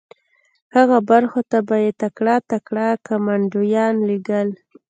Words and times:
هغو 0.75 0.97
برخو 1.09 1.41
ته 1.51 1.57
به 1.67 1.75
یې 1.83 1.91
تکړه 2.01 2.35
تکړه 2.51 2.87
کمانډویان 3.07 3.95
لېږل 4.07 4.49